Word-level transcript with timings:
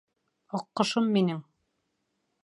«АҠҠОШОМ 0.59 1.05
МИНЕҢ!» 1.17 1.43